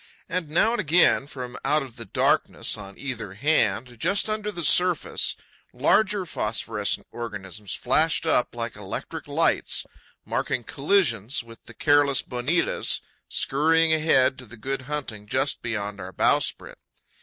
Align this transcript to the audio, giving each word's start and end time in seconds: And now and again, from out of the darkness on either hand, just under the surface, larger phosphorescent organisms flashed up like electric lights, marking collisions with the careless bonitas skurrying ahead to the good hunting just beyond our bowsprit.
And 0.27 0.49
now 0.49 0.71
and 0.71 0.81
again, 0.81 1.27
from 1.27 1.57
out 1.63 1.83
of 1.83 1.95
the 1.95 2.05
darkness 2.05 2.75
on 2.75 2.97
either 2.97 3.35
hand, 3.35 3.99
just 3.99 4.27
under 4.31 4.51
the 4.51 4.63
surface, 4.63 5.35
larger 5.73 6.25
phosphorescent 6.25 7.05
organisms 7.11 7.75
flashed 7.75 8.25
up 8.25 8.55
like 8.55 8.75
electric 8.75 9.27
lights, 9.27 9.85
marking 10.25 10.63
collisions 10.63 11.43
with 11.43 11.63
the 11.65 11.75
careless 11.75 12.23
bonitas 12.23 13.01
skurrying 13.29 13.93
ahead 13.93 14.39
to 14.39 14.47
the 14.47 14.57
good 14.57 14.81
hunting 14.89 15.27
just 15.27 15.61
beyond 15.61 15.99
our 16.01 16.11
bowsprit. 16.11 16.79